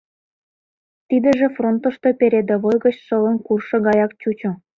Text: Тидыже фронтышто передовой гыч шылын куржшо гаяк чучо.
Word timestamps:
Тидыже 1.07 1.47
фронтышто 1.55 2.09
передовой 2.19 2.77
гыч 2.85 2.95
шылын 3.05 3.37
куржшо 3.45 3.77
гаяк 3.87 4.11
чучо. 4.21 4.51